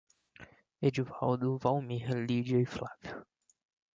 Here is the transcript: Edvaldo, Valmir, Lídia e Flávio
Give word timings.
Edvaldo, 0.81 1.59
Valmir, 1.61 2.09
Lídia 2.25 2.57
e 2.59 2.65
Flávio 2.65 3.23